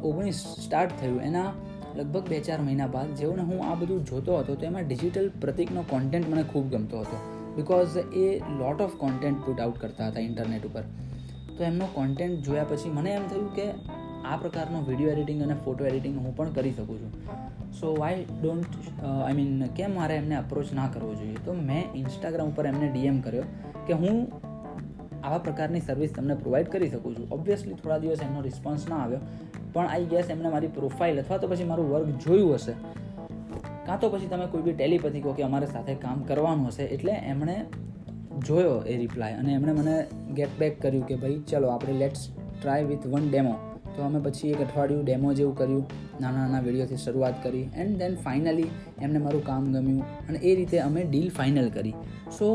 ઓગણીસ 0.04 0.40
સ્ટાર્ટ 0.64 0.92
થયું. 1.00 1.20
એના 1.22 1.52
લગભગ 1.96 2.24
બે 2.28 2.40
ચાર 2.40 2.60
મહિના 2.60 2.86
બાદ 2.86 3.14
જેવું 3.14 3.38
હું 3.40 3.64
આ 3.64 3.74
બધું 3.74 4.04
જોતો 4.04 4.38
હતો, 4.38 4.54
તો 4.54 4.66
એમાં 4.66 4.88
ડિજિટલ 4.88 5.28
પ્રતિકનો 5.40 5.84
કોન્ટેન્ટ 5.90 6.28
મને 6.28 6.42
ખૂબ 6.42 6.66
ગમતો 6.70 7.00
હતો. 7.00 7.18
Because 7.56 7.96
a 8.16 8.26
lot 8.58 8.80
of 8.80 8.96
content 8.96 9.38
put 9.46 9.60
out 9.60 9.78
કરતા 9.78 10.08
હતા 10.08 10.20
ઇન્ટરનેટ 10.20 10.66
ઉપર. 10.66 10.84
તો 11.56 11.64
એમનો 11.64 11.86
કોન્ટેન્ટ 11.94 12.42
જોયા 12.42 12.64
પછી 12.64 12.90
મને 12.90 13.10
એમ 13.10 13.24
થયું 13.28 13.48
કે 13.54 13.66
આ 14.28 14.36
પ્રકારનો 14.42 14.80
વીડિયો 14.88 15.12
એડિટિંગ 15.14 15.40
અને 15.46 15.56
ફોટો 15.64 15.88
એડિટિંગ 15.90 16.16
હું 16.24 16.34
પણ 16.38 16.52
કરી 16.56 16.74
શકું 16.78 16.98
છું. 17.02 17.12
So 17.78 17.94
why 18.00 18.18
don't 18.42 18.72
I 19.04 19.36
mean 19.38 19.64
કેમ 19.78 19.94
મારે 19.98 20.14
એમને 20.20 20.36
અપ્રોચ 20.42 20.72
ના 20.78 20.88
કરવો 20.94 21.12
જોઈએ? 21.20 21.40
તો 21.46 21.56
મેં 21.70 21.82
ઇન્સ્ટાગ્રામ 22.02 22.52
ઉપર 22.52 22.66
એમને 22.72 22.86
ડીએમ 22.92 23.18
કર્યો 23.26 23.46
કે 23.88 23.98
હું 24.02 24.16
આવા 25.24 25.40
પ્રકારની 25.46 25.82
સર્વિસ 25.88 26.12
તમને 26.16 26.34
પ્રોવાઈડ 26.42 26.70
કરી 26.74 26.90
શકું 26.94 27.16
છું. 27.16 27.26
ઓબ્વિયસલી 27.36 27.76
થોડા 27.80 28.00
દિવસ 28.04 28.22
એમનો 28.26 28.40
રિસ્પોન્સ 28.48 28.84
ના 28.90 29.00
આવ્યો, 29.04 29.20
પણ 29.74 29.88
આઈ 29.94 30.08
ગેસ 30.12 30.30
એમને 30.34 30.48
મારી 30.54 30.72
પ્રોફાઇલ 30.78 31.20
અથવા 31.22 31.38
તો 31.42 31.50
પછી 31.52 31.68
મારું 31.70 31.88
વર્ક 31.92 32.08
જોયું 32.24 32.54
હશે. 32.54 32.74
કાં 33.86 34.00
તો 34.00 34.10
પછી 34.12 34.30
તમે 34.32 34.46
કોઈ 34.52 34.64
બી 34.66 34.76
ટેલિપથી 34.80 35.22
કહો 35.24 35.32
કે 35.38 35.46
અમારે 35.48 35.68
સાથે 35.74 35.94
કામ 36.04 36.18
કરવાનું 36.30 36.68
હશે, 36.72 36.84
એટલે 36.96 37.14
એમણે 37.32 37.56
જોયો 38.48 38.76
એ 38.92 38.96
રિપ્લાય 39.04 39.40
અને 39.40 39.50
એમણે 39.54 39.72
મને 39.80 39.96
ગેટ 40.36 40.52
બેક 40.60 40.74
કર્યું 40.82 41.06
કે 41.08 41.16
ભાઈ, 41.22 41.40
ચલો, 41.48 41.68
આપણે 41.74 41.94
let's 42.02 42.22
try 42.58 42.88
with 42.90 43.06
one 43.14 43.26
demo 43.28 43.54
તો 43.98 44.06
અમે 44.08 44.18
પછી 44.26 44.50
એક 44.56 44.60
અઠવાડિયું 44.64 45.06
ડેમો 45.06 45.30
જેવું 45.38 45.54
કર્યું, 45.60 45.86
નાના 46.22 46.42
નાના 46.42 46.62
વિડીયોથી 46.66 47.00
શરૂઆત 47.04 47.38
કરી 47.46 47.64
એન્ડ 47.84 47.96
દેન 48.02 48.18
ફાઇનલી 48.26 48.68
એમને 49.06 49.24
મારું 49.24 49.44
કામ 49.50 49.64
ગમ્યું, 49.74 50.04
અને 50.28 50.38
એ 50.50 50.54
રીતે 50.60 50.76
અમે 50.88 51.00
ડીલ 51.08 51.30
ફાઇનલ 51.38 51.70
કરી. 51.78 51.96
સો 52.38 52.48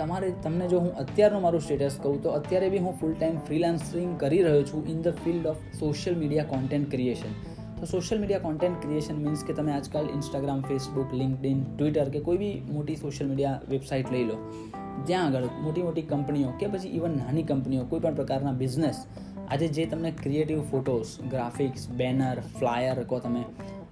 તમારે, 0.00 0.28
તમને 0.46 0.66
જો 0.72 0.80
હું 0.86 0.92
અત્યારનું 1.04 1.44
મારું 1.46 1.62
સ્ટેટસ 1.66 2.00
કહું, 2.06 2.18
તો 2.24 2.34
અત્યારે 2.38 2.72
બી 2.74 2.82
હું 2.86 2.98
ફૂલ 3.02 3.14
ટાઈમ 3.20 3.38
ફ્રીલાન્સિંગ 3.48 4.16
કરી 4.24 4.42
રહ્યો 4.48 4.64
છું 4.72 4.90
in 4.94 4.98
the 5.06 5.22
field 5.22 5.46
of 5.52 5.62
social 5.82 6.18
media 6.22 6.52
content 6.54 6.90
creation 6.94 7.38
તો 7.78 7.86
social 7.92 8.20
media 8.22 8.46
content 8.48 8.78
creation 8.84 9.18
means 9.24 9.42
કે 9.48 9.56
તમે 9.58 9.72
આજકાલ 9.76 10.06
ઇન્સ્ટાગ્રામ 10.16 10.62
ફેસબુક 10.68 11.10
લિંકડિન 11.20 11.60
ટ્વિટર 11.76 12.08
કે 12.14 12.20
કોઈ 12.28 12.40
બી 12.42 12.54
મોટી 12.76 12.98
સોશિયલ 13.04 13.28
મીડિયા 13.30 13.60
વેબસાઇટ 13.72 14.10
લઈ 14.14 14.26
લો. 14.30 14.38
ત્યાં 15.08 15.26
આગળ 15.28 15.46
મોટી 15.64 15.84
મોટી 15.88 16.06
કંપનીઓ 16.12 16.50
કે 16.60 16.68
પછી 16.72 16.94
ઇવન 16.98 17.14
નાની 17.20 17.44
કંપનીઓ, 17.50 17.84
કોઈ 17.90 18.02
પણ 18.04 18.16
પ્રકારના 18.20 18.54
બિઝનેસ 18.62 18.98
આજે 19.48 19.66
જે 19.76 19.84
તમને 19.86 20.10
creative 20.22 20.58
photos 20.70 21.16
graphics 21.30 21.88
banner 22.00 22.36
flyer 22.58 22.98
કહો 23.10 23.18
તમે, 23.26 23.42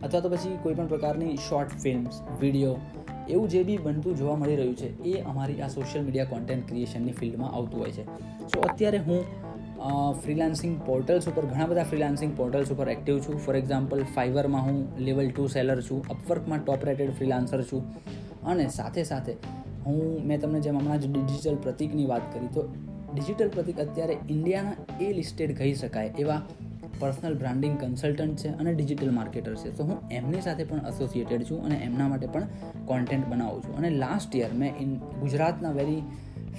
અથવા 0.05 0.21
તો 0.21 0.29
પછી 0.35 0.55
કોઈપણ 0.65 0.89
પ્રકારની 0.93 1.35
શોર્ટ 1.49 1.73
ફિલ્મ્સ 1.85 2.17
વીડિયો 2.41 2.75
એવું 3.29 3.49
જે 3.53 3.63
બી 3.69 3.79
બનતું 3.87 4.19
જોવા 4.21 4.37
મળી 4.37 4.57
રહ્યું 4.57 4.77
છે, 4.77 4.89
એ 5.11 5.23
અમારી 5.33 5.61
આ 5.63 5.71
સોશિયલ 5.77 6.05
મીડિયા 6.05 6.33
કોન્ટેન્ટ 6.35 6.69
ક્રિએશનની 6.69 7.15
ફિલ્ડમાં 7.21 7.53
આવતું 7.53 7.81
હોય 7.81 7.95
છે. 7.99 8.05
સો 8.53 8.61
અત્યારે 8.69 9.01
હું 9.09 9.21
ફ્રીલાન્સિંગ 10.23 10.75
પોર્ટલ્સ 10.87 11.29
ઉપર, 11.31 11.45
ઘણા 11.45 11.69
બધા 11.71 11.87
ફ્રીલાન્સિંગ 11.91 12.33
પોર્ટલ્સ 12.37 12.71
ઉપર 12.75 12.89
એક્ટિવ 12.95 13.17
છું. 13.25 13.41
ફોર 13.45 13.57
એક્ઝામ્પલ 13.57 14.05
ફાઈવરમાં 14.15 14.67
હું 14.69 14.79
લેવલ 15.09 15.31
ટુ 15.31 15.47
સેલર 15.55 15.79
છું 15.89 16.11
અપવર્કમાં 16.15 16.65
ટોપ 16.65 16.85
રેટેડ 16.91 17.15
ફ્રીલાન્સર 17.19 17.63
છું. 17.71 17.83
અને 18.45 18.67
સાથે 18.79 19.03
સાથે 19.05 19.33
હું, 19.87 20.05
મેં 20.29 20.41
તમને 20.41 20.61
જેમ 20.61 20.79
હમણાં 20.79 21.01
જ 21.03 21.09
ડિજિટલ 21.09 21.59
પ્રતિકની 21.67 22.07
વાત 22.13 22.25
કરી, 22.35 22.53
તો 22.57 22.63
ડિજિટલ 23.17 23.49
પ્રતિક 23.49 23.81
અત્યારે 23.81 24.17
ઇન્ડિયાના 24.31 24.73
એ 25.01 25.13
લિસ્ટેડ 25.13 25.59
કહી 25.59 25.75
શકાય 25.75 26.15
એવા 26.19 26.43
પર્સનલ 26.99 27.35
બ્રાન્ડિંગ 27.35 27.81
કન્સલ્ટન્ટ 27.81 28.37
છે 28.37 28.49
અને 28.49 28.75
ડિજિટલ 28.75 29.11
માર્કેટર 29.11 29.55
છે. 29.55 29.77
તો 29.77 29.85
હું 29.85 29.99
એમની 30.11 30.41
સાથે 30.41 30.65
પણ 30.65 30.81
એસોસિએટેડ 30.89 31.43
છું 31.43 31.65
અને 31.65 31.75
એમના 31.75 32.09
માટે 32.09 32.27
પણ 32.27 32.49
કોન્ટેન્ટ 32.85 33.27
બનાવું 33.27 33.63
છું. 33.63 33.77
અને 33.77 33.91
લાસ્ટ 33.91 34.37
યર 34.37 34.53
મેં 34.53 34.75
ઇન 34.81 34.97
ગુજરાતના 34.97 35.71
વેરી 35.71 36.03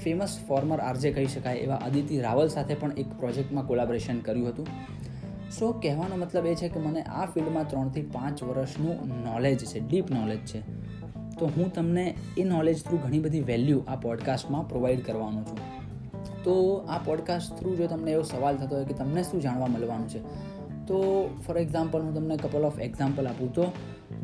ફેમસ 0.03 0.37
ફોર્મર 0.47 0.79
આરજે 0.79 1.11
કહી 1.11 1.25
શકાય 1.25 1.55
એવા 1.55 1.75
અદિતિ 1.75 2.19
રાવલ 2.19 2.47
સાથે 2.47 2.75
પણ 2.75 2.91
એક 2.91 3.09
પ્રોજેક્ટમાં 3.19 3.67
કોલાબરેશન 3.67 4.19
કર્યું 4.19 4.47
હતું. 4.47 4.67
સો 5.59 5.71
કહેવાનો 5.71 6.15
મતલબ 6.15 6.45
એ 6.45 6.55
છે 6.55 6.69
કે 6.69 6.79
મને 6.79 7.01
આ 7.01 7.25
ફિલ્ડમાં 7.25 7.69
ત્રણથી 7.69 8.01
પાંચ 8.01 8.43
વર્ષનું 8.43 9.07
નોલેજ 9.23 9.57
છે 9.57 9.79
ડીપ 9.79 10.11
નોલેજ 10.11 10.39
છે. 10.39 10.61
તો 11.39 11.45
હું 11.45 11.73
તમને 11.73 12.15
એ 12.37 12.43
નોલેજ 12.43 12.83
થ્રુ 12.83 12.97
ઘણી 12.97 13.19
બધી 13.19 13.39
વેલ્યુ 13.39 13.83
આ 13.87 13.95
પોડકાસ્ટમાં 13.95 14.69
પ્રોવાઈડ 14.69 15.03
કરવાનો 15.03 15.43
છું. 15.43 15.77
તો 16.47 16.57
આ 16.89 16.97
પોડકાસ્ટ 17.05 17.55
થ્રુ 17.59 17.75
જો 17.75 17.87
તમને 17.87 18.11
એવો 18.11 18.23
સવાલ 18.23 18.55
થતો 18.55 18.75
હોય 18.75 18.85
કે 18.85 18.93
તમને 18.93 19.23
શું 19.23 19.41
જાણવા 19.41 19.67
મળવાનું 19.67 20.09
છે, 20.09 20.21
તો 20.87 20.97
ફોર 21.47 21.57
એક્ઝામ્પલ 21.57 22.01
હું 22.01 22.13
તમને 22.15 22.37
કપલ 22.37 22.65
ઓફ 22.65 22.79
એક્ઝામ્પલ 22.79 23.27
આપું 23.27 23.53
તો, 23.53 23.65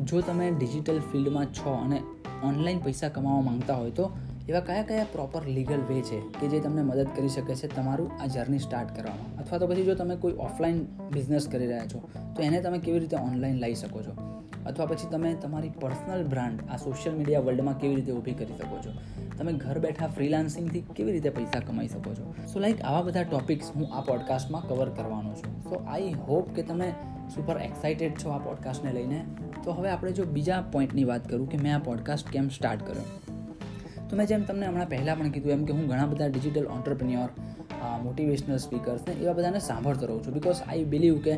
જો 0.04 0.20
તમે 0.20 0.50
ડિજિટલ 0.50 1.00
ફિલ્ડમાં 1.12 1.46
છો 1.46 1.74
અને 1.74 1.98
ઓનલાઈન 2.44 2.78
પૈસા 2.78 3.08
કમાવા 3.08 3.40
માંગતા 3.40 3.74
હોય 3.74 3.90
તો, 3.90 4.06
એવા 4.48 4.60
કયા 4.60 4.82
કયા 4.82 5.10
પ્રોપર 5.12 5.42
લીગલ 5.46 5.82
વે 5.88 6.00
છે 6.00 6.20
કે 6.40 6.48
જે 6.48 6.60
તમને 6.60 6.82
મદદ 6.82 7.06
કરી 7.16 7.28
શકે 7.28 7.54
છે 7.54 7.68
તમારું 7.68 8.10
આ 8.22 8.26
જર્ની 8.26 8.58
સ્ટાર્ટ 8.58 8.96
કરવામાં? 8.96 9.38
અથવા 9.38 9.58
તો 9.58 9.66
પછી 9.66 9.84
જો 9.84 9.94
તમે 9.94 10.16
કોઈ 10.16 10.32
ઓફલાઈન 10.38 10.80
બિઝનેસ 11.12 11.48
કરી 11.48 11.66
રહ્યા 11.66 11.86
છો, 11.86 12.02
તો 12.36 12.42
એને 12.42 12.60
તમે 12.60 12.78
કેવી 12.78 12.98
રીતે 12.98 13.16
ઓનલાઈન 13.16 13.60
લઈ 13.60 13.74
શકો 13.74 14.02
છો? 14.02 14.16
અથવા 14.66 14.86
પછી 14.86 15.10
તમે 15.10 15.34
તમારી 15.34 15.68
પર્સનલ 15.80 16.24
બ્રાન્ડ 16.24 16.60
આ 16.70 16.76
સોશિયલ 16.76 17.16
મીડિયા 17.16 17.40
વર્લ્ડમાં 17.40 17.78
કેવી 17.78 17.94
રીતે 17.94 18.12
ઊભી 18.12 18.32
કરી 18.32 18.58
શકો 18.58 18.78
છો? 18.86 18.90
તમે 19.38 19.52
ઘર 19.52 19.78
બેઠા 19.78 20.06
ફ્રીલાન્સિંગથી 20.06 20.80
કેવી 20.96 21.12
રીતે 21.12 21.30
પૈસા 21.30 21.60
કમાઈ 21.60 21.88
શકો 21.88 22.14
છો? 22.14 22.34
સો 22.52 22.60
લાઈક 22.60 22.82
આવા 22.82 23.02
બધા 23.02 23.22
ટોપિક્સ 23.22 23.70
હું 23.76 23.88
આ 23.94 24.00
પોડકાસ્ટમાં 24.00 24.68
કવર 24.68 24.88
કરવાનો 24.88 25.34
છું. 25.34 25.58
સો 25.62 25.82
આઈ 25.88 26.12
હોપ 26.12 26.50
કે 26.50 26.62
તમે 26.62 26.92
સુપર 27.34 27.58
એક્સાઇટેડ 27.58 28.14
છો 28.24 28.30
આ 28.30 28.38
પોડકાસ્ટને 28.38 28.92
લઈને. 28.92 29.24
તો 29.64 29.72
હવે 29.72 29.90
આપણે 29.90 30.12
જો 30.12 30.24
બીજા 30.24 30.60
પોઈન્ટની 30.72 31.04
વાત 31.04 31.28
કરું 31.28 31.48
કે 31.50 31.58
મેં 31.58 31.74
આ 31.74 31.78
પોડકાસ્ટ 31.78 32.28
કેમ 32.28 32.48
સ્ટાર્ટ 32.48 32.86
કર્યો? 32.86 33.06
તો 34.10 34.16
મેં 34.16 34.26
જેમ 34.26 34.42
તમને 34.42 34.66
હમણાં 34.66 34.88
પહેલાં 34.88 35.18
પણ 35.18 35.30
કીધું 35.30 35.52
એમ 35.52 35.64
કે 35.64 35.72
હું 35.72 35.86
ઘણા 35.86 36.06
બધા 36.06 36.26
ડિજિટલ 36.26 36.66
ઓન્ટરપ્રિન્યોર 36.66 37.28
મોટિવેશનલ 38.02 38.56
સ્પીકર્સને 38.56 39.14
એવા 39.14 39.32
બધાને 39.32 39.60
સાંભળતો 39.60 40.06
રહું 40.06 40.24
છું. 40.26 40.34
બિકોઝ 40.34 40.60
આઈ 40.68 40.84
બિલીવ 40.84 41.18
કે 41.18 41.34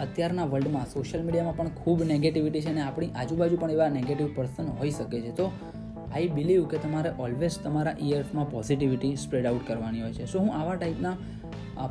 અત્યારના 0.00 0.44
વર્લ્ડમાં 0.44 0.86
સોશિયલ 0.86 1.24
મીડિયામાં 1.24 1.56
પણ 1.56 1.68
ખૂબ 1.68 2.02
નેગેટિવિટી 2.02 2.60
છે 2.60 2.70
અને 2.70 2.82
આપણી 2.82 3.10
આજુબાજુ 3.16 3.56
પણ 3.56 3.70
એવા 3.70 3.88
નેગેટિવ 3.88 4.28
પર્સન 4.36 4.66
હોઈ 4.80 4.90
શકે 4.90 5.20
છે. 5.20 5.30
તો 5.30 5.50
આઈ 6.14 6.28
બિલીવ 6.28 6.66
કે 6.66 6.78
તમારે 6.78 7.10
ઓલવેઝ 7.18 7.58
તમારા 7.64 7.94
ઇયર્સમાં 8.00 8.50
પોઝિટિવિટી 8.50 9.14
સ્પ્રેડ 9.16 9.46
આઉટ 9.46 9.66
કરવાની 9.68 10.02
હોય 10.02 10.12
છે. 10.12 10.26
સો 10.26 10.38
હું 10.38 10.54
આવા 10.54 10.74
ટાઈપના 10.74 11.16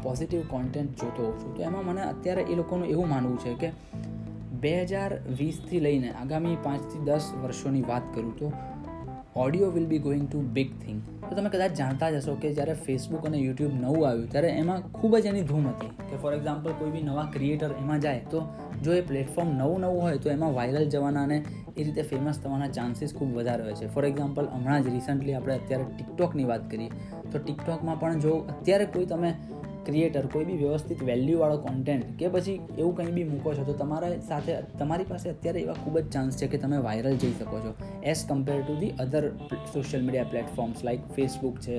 પોઝિટિવ 0.03 0.41
કોન્ટેન્ટ 0.49 1.03
જોતો 1.03 1.23
હોઉં 1.23 1.35
છું. 1.39 1.55
તો 1.55 1.63
એમાં 1.63 1.85
મને 1.85 2.01
અત્યારે 2.03 2.41
એ 2.43 2.55
લોકોનું 2.55 2.87
એવું 2.87 3.09
માનવું 3.09 3.37
છે 3.39 3.53
કે 3.55 3.69
બે 4.59 4.73
હજાર 4.83 5.11
વીસથી 5.39 5.79
લઈને 5.79 6.09
આગામી 6.11 6.57
પાંચથી 6.63 7.03
દસ 7.05 7.25
વર્ષોની 7.43 7.81
વાત 7.81 8.05
કરું 8.15 8.33
તો 8.39 8.51
audio 9.35 9.69
will 9.69 9.85
be 9.85 9.99
going 9.99 10.27
to 10.31 10.39
big 10.53 10.69
thing 10.81 11.01
તો 11.29 11.35
તમે 11.35 11.49
કદાચ 11.49 11.73
જાણતા 11.73 12.09
જ 12.11 12.15
હશો 12.15 12.33
કે 12.41 12.53
જ્યારે 12.53 12.73
ફેસબુક 12.85 13.25
અને 13.25 13.37
યુટ્યુબ 13.37 13.73
નવું 13.73 14.07
આવ્યું, 14.09 14.31
ત્યારે 14.31 14.49
એમાં 14.49 14.79
ખૂબ 14.91 15.17
જ 15.17 15.25
એની 15.25 15.43
ધૂમ 15.43 15.67
હતી. 15.67 15.91
કે 16.09 16.15
ફોર 16.17 16.33
એક્ઝામ્પલ 16.33 16.71
કોઈ 16.79 16.91
બી 16.91 17.03
નવા 17.03 17.27
ક્રિએટર 17.33 17.71
એમાં 17.71 17.99
જાય 17.99 18.19
તો 18.31 18.41
જો 18.83 18.93
એ 18.93 19.01
પ્લેટફોર્મ 19.01 19.49
નવું 19.57 19.81
નવું 19.81 20.01
હોય 20.01 20.17
તો 20.17 20.29
એમાં 20.29 20.53
વાયરલ 20.53 20.89
જવાના 20.89 21.23
અને 21.23 21.37
એ 21.77 21.83
રીતે 21.83 22.01
ફેમસ 22.01 22.39
થવાના 22.39 22.67
ચાન્સીસ 22.67 23.13
ખૂબ 23.13 23.35
વધારે 23.37 23.63
હોય 23.63 23.73
છે. 23.73 23.87
ફોર 23.87 24.05
એક્ઝામ્પલ 24.05 24.47
હમણાં 24.53 24.83
જ 24.83 24.87
રિસન્ટલી 24.87 25.33
આપણે 25.33 25.53
અત્યારે 25.53 25.83
ટિકટોકની 25.83 26.43
વાત 26.43 26.71
કરીએ, 26.71 26.89
તો 27.31 27.37
ટિકટોકમાં 27.37 27.99
પણ 27.99 28.19
જો 28.19 28.33
અત્યારે 28.37 28.85
કોઈ 28.85 29.05
તમે 29.05 29.33
ક્રિએટર 29.85 30.25
કોઈ 30.25 30.45
બી 30.45 30.57
વ્યવસ્થિત 30.57 31.03
વેલ્યુવાળો 31.03 31.57
કોન્ટેન્ટ 31.57 32.05
કે 32.19 32.27
પછી 32.27 32.55
એવું 32.77 32.97
કંઈ 32.97 33.11
બી 33.11 33.23
મૂકો 33.23 33.53
છો, 33.53 33.63
તો 33.63 33.73
તમારા 33.73 34.09
સાથે, 34.27 34.55
તમારી 34.79 35.03
પાસે 35.03 35.29
અત્યારે 35.29 35.59
એવા 35.59 35.73
ખૂબ 35.73 35.99
જ 35.99 36.09
ચાન્સ 36.09 36.37
છે 36.37 36.47
કે 36.47 36.57
તમે 36.57 36.77
વાયરલ 36.77 37.17
જઈ 37.17 37.33
શકો 37.39 37.59
છો. 37.59 37.71
As 38.03 38.25
compare 38.27 38.61
to 38.61 38.75
the 38.79 38.93
other 38.99 39.23
social 39.73 40.03
media 40.03 40.23
platforms 40.23 40.83
like 40.83 40.99
Facebook 41.15 41.59
છે 41.59 41.77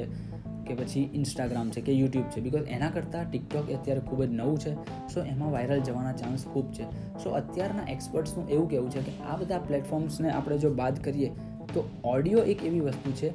કે 0.69 0.75
પછી 0.75 1.11
ઇન્સ્ટાગ્રામ 1.15 1.71
છે 1.71 1.81
કે 1.81 1.93
યુટ્યુબ 1.93 2.25
છે. 2.25 2.41
બિકોઝ 2.41 2.69
એના 2.69 2.91
કરતાં 2.91 3.31
ટિકટોક 3.31 3.71
અત્યારે 3.73 4.01
ખૂબ 4.01 4.25
જ 4.25 4.31
નવું 4.31 4.59
છે. 4.59 4.75
સો 5.15 5.21
એમાં 5.21 5.53
વાયરલ 5.53 5.81
જવાના 5.81 6.13
ચાન્સ 6.13 6.45
ખૂબ 6.47 6.73
છે. 6.73 6.85
સો 7.25 7.31
અત્યારના 7.31 7.93
એક્સપર્ટ્સનું 7.93 8.49
એવું 8.49 8.71
કહેવું 8.71 8.91
છે 8.91 9.01
કે 9.01 9.13
આ 9.31 9.37
બધા 9.37 9.59
પ્લેટફોર્મ્સને 9.59 10.31
આપણે 10.31 10.59
જો 10.59 10.75
બાદ 10.75 11.05
કરીએ, 11.05 11.29
તો 11.75 11.89
ઓડિયો 12.05 12.39
એક 12.39 12.65
એવી 12.65 12.81
વસ્તુ 12.81 13.13
છે 13.13 13.33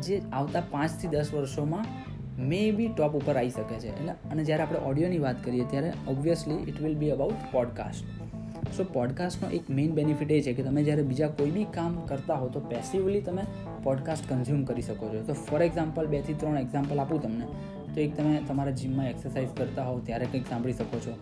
જે 0.00 0.22
આવતા 0.32 0.62
પાંચથી 0.70 1.08
દસ 1.08 1.34
વર્ષોમાં 1.34 1.86
મે 2.42 2.70
બી 2.70 2.88
ટોપ 2.88 3.14
ઉપર 3.14 3.36
આવી 3.36 3.50
શકે 3.50 3.78
છે. 3.78 3.88
એટલે, 3.96 4.12
અને 4.12 4.44
જ્યારે 4.44 4.62
આપણે 4.62 4.78
ઓડિયોની 4.78 5.18
વાત 5.18 5.44
કરીએ, 5.44 5.64
ત્યારે 5.70 5.92
obviously 6.08 6.54
it 6.54 6.82
will 6.82 6.94
be 6.94 7.10
about 7.10 7.34
podcast 7.52 8.04
so 8.76 8.84
પોડકાસ્ટનો 8.84 9.50
એક 9.50 9.70
મેઇન 9.70 9.92
બેનિફિટ 9.92 10.32
એ 10.32 10.40
છે 10.40 10.52
કે 10.52 10.62
તમે 10.62 10.82
જ્યારે 10.82 11.02
બીજા 11.02 11.28
કોઈ 11.28 11.50
બી 11.50 11.64
કામ 11.64 12.00
કરતા 12.00 12.34
હો 12.34 12.48
તો 12.48 12.60
પેસિવલી 12.60 13.20
તમે 13.20 13.42
પોડકાસ્ટ 13.82 14.32
કન્ઝ્યુમ 14.32 14.64
કરી 14.64 14.82
શકો 14.82 15.08
છો. 15.08 15.22
તો 15.22 15.32
ફોર 15.32 15.62
એક્ઝામ્પલ 15.62 16.06
બેથી 16.06 16.34
ત્રણ 16.34 16.58
એક્ઝામ્પલ 16.58 16.98
આપું 16.98 17.22
તમને. 17.22 17.46
તો 17.94 18.00
એક 18.00 18.16
તમે 18.16 18.42
તમારા 18.48 18.70
જીમમાં 18.70 19.10
એક્સરસાઇઝ 19.10 19.48
કરતા 19.56 19.82
હોવ 19.82 20.00
ત્યારે 20.00 20.24
કંઈક 20.24 20.46
સાંભળી 20.48 20.72
શકો 20.72 20.98
છો. 20.98 21.18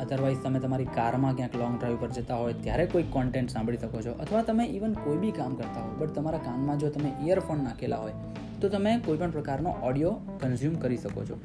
અધરવાઇઝ 0.00 0.36
તમે 0.42 0.60
તમારી 0.60 0.84
કારમાં 0.84 1.36
ક્યાંક 1.36 1.56
લોંગ 1.56 1.78
ડ્રાઈવ 1.78 1.96
પર 2.00 2.10
જતા 2.10 2.36
હોય 2.36 2.52
ત્યારે 2.52 2.86
કોઈ 2.86 3.02
કોન્ટેન્ટ 3.02 3.50
સાંભળી 3.50 3.76
શકો 3.76 4.00
છો. 4.00 4.12
અથવા 4.12 4.42
તમે 4.42 4.64
ઇવન 4.64 4.92
કોઈ 4.92 5.16
બી 5.16 5.30
કામ 5.30 5.54
કરતા 5.54 5.80
હો 5.80 5.96
બટ 5.98 6.10
તમારા 6.10 6.38
કાનમાં 6.38 6.78
જો 6.78 6.88
તમે 6.88 7.12
ઇયરફોન 7.24 7.64
નાખેલા 7.64 7.96
હોય 7.96 8.12
તો 8.62 8.68
તમે 8.68 8.94
કોઈપણ 9.06 9.30
પ્રકારનો 9.30 9.76
ઓડિયો 9.82 10.10
કન્ઝ્યુમ 10.40 10.74
કરી 10.82 10.96
શકો 10.96 11.24
છો. 11.24 11.38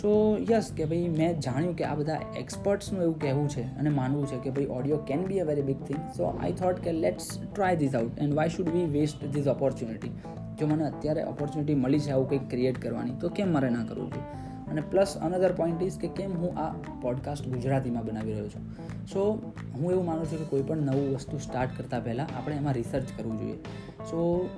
સો 0.00 0.10
યસ 0.50 0.70
કે 0.76 0.84
ભાઈ 0.84 1.08
મેં 1.18 1.40
જાણ્યું 1.40 1.74
કે 1.76 1.84
આ 1.84 1.94
બધા 1.94 2.20
એક્સપર્ટ્સનું 2.38 3.02
એવું 3.02 3.18
કહેવું 3.20 3.48
છે 3.48 3.64
અને 3.78 3.90
માનવું 3.90 4.26
છે 4.26 4.38
કે 4.44 4.50
ભાઈ 4.50 4.70
audio 4.78 5.02
can 5.10 5.26
be 5.26 5.40
a 5.40 5.44
very 5.44 5.62
big 5.62 5.82
thing 5.84 6.00
so 6.16 6.30
I 6.30 6.52
thought 6.52 6.80
કે 6.80 6.92
let's 6.92 7.26
try 7.40 7.76
this 7.76 7.94
out 7.94 8.18
and 8.18 8.34
why 8.34 8.48
should 8.48 8.68
we 8.68 8.86
waste 9.00 9.26
this 9.26 9.46
opportunity 9.46 10.12
જો 10.60 10.66
મને 10.66 10.84
અત્યારે 10.86 11.22
ઓપોર્ચ્યુનિટી 11.24 11.74
મળી 11.74 11.98
છે 11.98 12.10
આવું 12.10 12.28
કંઈક 12.28 12.50
ક્રિએટ 12.50 12.82
કરવાની, 12.82 13.16
તો 13.20 13.28
કેમ 13.28 13.52
મારે 13.52 13.70
ના 13.70 13.84
કરવું 13.84 14.10
જોઈએ? 14.12 14.26
અને 14.70 14.80
પ્લસ 14.80 15.16
અનધર 15.16 15.52
પોઈન્ટ 15.52 15.82
ઇઝ 15.82 15.98
કે 15.98 16.08
કેમ 16.08 16.32
હું 16.32 16.58
આ 16.58 16.72
પોડકાસ્ટ 17.02 17.48
ગુજરાતીમાં 17.48 18.04
બનાવી 18.04 18.30
રહ્યો 18.30 18.48
છું. 18.48 18.72
સો 19.06 19.52
હું 19.74 19.90
એવું 19.90 20.04
માનું 20.04 20.24
છું 20.24 20.38
કે 20.38 20.44
કોઈ 20.44 20.62
પણ 20.62 20.76
નવું 20.76 21.14
વસ્તુ 21.14 21.38
સ્ટાર્ટ 21.38 21.70
કરતાં 21.76 22.04
પહેલાં 22.04 22.38
આપણે 22.38 22.56
એમાં 22.56 22.74
રિસર્ચ 22.74 23.04
કરવું 23.16 23.38
જોઈએ. 23.38 23.56
સો 24.04 24.48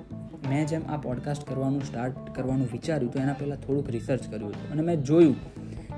મેં 0.49 0.67
જેમ 0.67 0.81
આ 0.89 0.97
પોડકાસ્ટ 0.97 1.49
કરવાનું 1.49 1.81
સ્ટાર્ટ 1.81 2.35
કરવાનું 2.35 2.67
વિચાર્યું, 2.71 3.11
તો 3.11 3.19
એના 3.19 3.33
પહેલાં 3.33 3.57
થોડુંક 3.57 3.89
રિસર્ચ 3.89 4.29
કર્યું 4.31 4.49
હતું. 4.49 4.71
અને 4.71 4.81
મેં 4.81 5.03
જોયું 5.03 5.35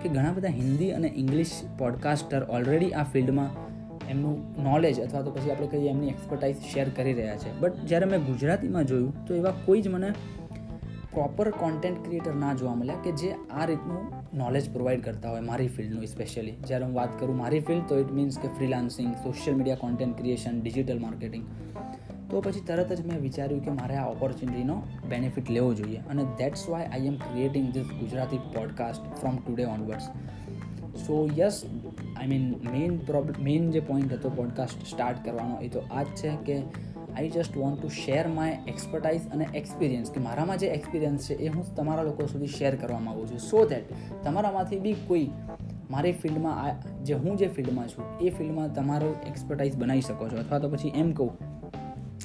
કે 0.02 0.10
ઘણા 0.10 0.32
બધા 0.32 0.48
હિન્દી 0.48 0.92
અને 0.92 1.08
ઇંગ્લિશ 1.16 1.52
પોડકાસ્ટર 1.78 2.44
ઓલરેડી 2.44 2.92
આ 2.92 3.04
ફિલ્ડમાં 3.04 3.70
એમનું 4.10 4.64
નોલેજ 4.64 5.00
અથવા 5.00 5.22
તો 5.22 5.32
પછી 5.32 5.52
આપણે 5.52 5.68
કહીએ 5.68 5.90
એમની 5.90 6.08
એક્સપર્ટાઇઝ 6.08 6.56
શેર 6.74 6.90
કરી 6.90 7.14
રહ્યા 7.14 7.38
છે. 7.38 7.60
બટ 7.60 7.76
જ્યારે 7.76 8.06
મેં 8.06 8.20
ગુજરાતીમાં 8.20 8.86
જોયું, 8.86 9.26
તો 9.26 9.34
એવા 9.34 9.54
કોઈ 9.66 9.82
જ 9.82 9.88
મને 9.88 10.14
પ્રોપર 11.20 11.50
કોન્ટેન્ટ 11.50 12.06
ક્રિએટર 12.06 12.36
ના 12.36 12.54
જોવા 12.54 12.76
મળ્યા 12.76 12.96
કે 13.04 13.12
જે 13.12 13.32
આ 13.52 13.66
રીતનું 13.66 13.98
નોલેજ 14.38 14.74
પ્રોવાઈડ 14.74 15.04
કરતા 15.04 15.30
હોય 15.30 15.40
મારી 15.40 15.68
ફિલ્ડનું 15.68 16.06
સ્પેશિયલી 16.06 16.52
જ્યારે 16.52 16.86
હું 16.86 16.94
વાત 16.94 17.10
કરું 17.20 17.38
મારી 17.38 17.60
ફિલ્ડ 17.60 17.84
તો 17.88 17.98
ઇટ 17.98 18.12
મીન્સ 18.12 18.40
કે 18.40 18.48
freelancing 18.48 19.14
social 19.14 19.58
media 19.58 19.76
content 19.76 20.18
creation 20.18 20.62
digital 20.62 21.00
marketing 21.00 21.46
તો 22.30 22.42
પછી 22.42 22.60
તરત 22.60 22.94
જ 22.94 23.06
મેં 23.06 23.22
વિચાર્યું 23.22 23.66
કે 23.66 23.72
મારે 23.72 23.96
આ 23.96 24.06
ઓપોર્ચ્યુનિટીનો 24.06 24.84
બેનિફિટ 25.10 25.50
લેવો 25.50 25.74
જોઈએ. 25.74 25.98
અને 25.98 26.24
that's 26.24 26.70
why 26.70 26.86
I 26.86 27.06
am 27.06 27.16
creating 27.16 27.74
this 27.74 27.84
Gujarati 27.84 28.38
podcast 28.38 29.02
from 29.20 29.36
today 29.38 29.66
onwards 29.66 30.04
so 31.00 31.30
yes 31.38 31.66
I 32.22 32.28
mean 32.28 32.50
main 32.52 32.98
problem 32.98 33.44
main 33.44 33.72
જે 33.72 33.80
પોઈન્ટ 33.80 34.14
હતો 34.14 34.30
પોડકાસ્ટ 34.30 34.88
સ્ટાર્ટ 34.88 35.26
કરવાનો, 35.26 35.58
એ 35.62 35.68
તો 35.68 35.82
આ 35.92 36.04
જ 36.04 36.06
છે 36.06 36.30
કે 36.46 36.62
I 37.18 37.30
just 37.30 37.58
want 37.58 37.82
to 37.82 37.90
share 37.96 38.28
my 38.28 38.60
expertise 38.68 39.28
અને 39.34 39.46
એક્સપિરિયન્સ 39.56 40.12
કે 40.12 40.20
મારામાં 40.20 40.58
જે 40.58 40.68
એક્સપિરિયન્સ 40.68 41.30
છે 41.30 41.34
એ 41.34 41.48
હું 41.48 41.76
તમારા 41.76 42.04
લોકો 42.04 42.26
સુધી 42.26 42.48
શેર 42.48 42.76
કરવા 42.76 43.00
માગું 43.00 43.32
છું. 43.32 43.40
સો 43.40 43.66
દેટ 43.66 43.94
તમારામાંથી 44.24 44.80
બી 44.80 44.96
કોઈ 45.08 45.28
મારી 45.92 46.12
ફિલ્ડમાં 46.12 46.80
જે 47.06 47.14
હું 47.14 47.38
જે 47.38 47.48
ફિલ્ડમાં 47.48 47.88
છું, 47.88 48.06
એ 48.22 48.30
ફિલ્ડમાં 48.30 48.74
તમારો 48.74 49.16
એક્સપર્ટાઇઝ 49.28 49.76
બનાવી 49.76 50.02
શકો 50.02 50.30
છો. 50.30 50.38
અથવા 50.38 50.60
તો 50.60 50.70
પછી 50.70 50.94
એમ 50.96 51.12
કહું 51.12 51.32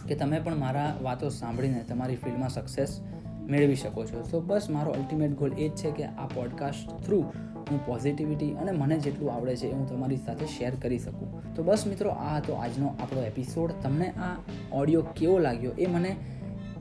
કે 0.09 0.15
તમે 0.15 0.41
પણ 0.41 0.57
મારા 0.57 0.91
વાતો 1.03 1.29
સાંભળીને 1.29 1.85
તમારી 1.89 2.17
ફિલ્ડમાં 2.17 2.51
સક્સેસ 2.51 3.01
મેળવી 3.49 3.77
શકો 3.77 4.05
છો. 4.05 4.23
સો 4.23 4.41
બસ 4.41 4.71
મારો 4.71 4.93
અલ્ટિમેટ 4.93 5.35
ગોલ 5.35 5.53
એ 5.59 5.69
જ 5.69 5.73
છે 5.73 5.91
કે 5.91 6.05
આ 6.05 6.27
પોડકાસ્ટ 6.27 6.89
થ્રુ 7.07 7.25
હું 7.71 7.87
પોઝિટિવિટી 7.87 8.53
અને 8.53 8.73
મને 8.73 8.99
જેટલું 8.99 9.33
આવડે 9.33 9.57
છે 9.57 9.71
એ 9.71 9.75
હું 9.75 9.89
તમારી 9.89 10.17
સાથે 10.17 10.47
શેર 10.47 10.75
કરી 10.75 10.99
શકું. 10.99 11.55
તો 11.55 11.63
બસ 11.63 11.87
મિત્રો, 11.87 12.11
આ 12.11 12.37
હતો 12.37 12.53
આજનો 12.53 12.89
આપણો 12.89 13.23
એપિસોડ 13.23 13.73
તમને 13.83 14.11
આ 14.11 14.37
ઓડિયો 14.73 15.03
કેવો 15.03 15.39
લાગ્યો 15.39 15.73
એ 15.79 15.87
મને 15.87 16.17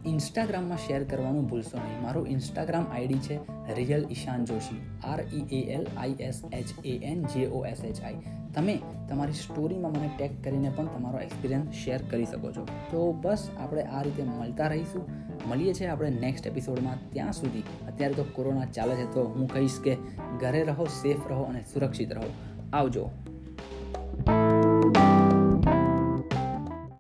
ઇન્સ્ટાગ્રામમાં 0.06 0.78
શેર 0.78 1.04
કરવાનું 1.04 1.46
ભૂલશો 1.48 1.78
નહીં. 1.78 2.02
મારું 2.02 2.28
ઇન્સ્ટાગ્રામ 2.28 2.84
આઈડી 2.84 3.14
છે 3.14 3.38
real 3.76 4.06
Ishan 4.10 4.46
Joshi. 4.46 4.82
R 5.04 5.22
E 5.22 5.46
A 5.52 5.74
L 5.74 5.88
I 5.98 6.16
S 6.20 6.42
H 6.54 6.86
A 6.86 7.00
N 7.04 7.24
J 7.24 7.46
O 7.46 7.66
S 7.66 7.84
H 7.84 8.02
I 8.02 8.16
તમે 8.54 8.80
તમારી 9.10 9.34
સ્ટોરીમાં 9.34 9.92
મને 9.92 10.10
ટેગ 10.18 10.44
કરીને 10.44 10.72
પણ 10.76 10.86
તમારો 10.86 11.20
એક્સપિરિયન્સ 11.20 11.72
શેર 11.72 12.02
કરી 12.10 12.26
શકો 12.26 12.52
છો. 12.52 12.68
તો 12.92 13.12
બસ 13.12 13.50
આપણે 13.60 13.82
આ 13.82 14.02
રીતે 14.02 14.24
મળતા 14.24 14.68
રહીશું. 14.68 15.10
મળીએ 15.50 15.74
છીએ 15.74 15.88
આપણે 15.88 16.10
નેક્સ્ટ 16.10 16.48
એપિસોડમાં. 16.48 17.12
ત્યાં 17.12 17.34
સુધી 17.34 17.60
અત્યારે 17.60 18.14
તો 18.14 18.24
કોરોના 18.24 18.66
ચાલે 18.66 18.96
છે, 18.96 19.14
તો 19.14 19.24
હું 19.24 19.54
કહીશ 19.54 19.80
કે 19.84 19.96
ઘરે 20.40 20.64
રહો, 20.64 20.86
સેફ 20.86 21.28
રહો 21.30 21.44
અને 21.44 21.64
સુરક્ષિત 21.74 22.14
રહો. 22.14 22.24
આવજો. 22.74 23.10